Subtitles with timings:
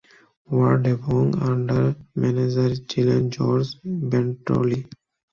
[0.49, 1.21] Word এবং
[1.49, 3.67] under manager ছিলেন George
[4.09, 4.79] Bentley.